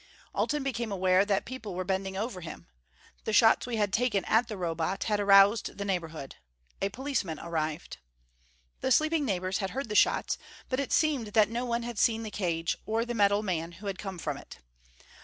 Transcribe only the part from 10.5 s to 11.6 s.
but it seemed that